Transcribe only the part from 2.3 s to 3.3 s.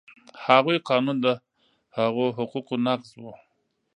حقوقو نقض و.